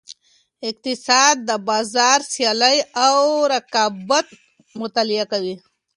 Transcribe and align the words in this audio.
اقتصاد 0.69 1.35
د 1.49 1.51
بازار 1.69 2.19
سیالۍ 2.33 2.77
او 3.05 3.19
رقیبت 3.53 4.27
مطالعه 4.81 5.25
کوي. 5.31 5.55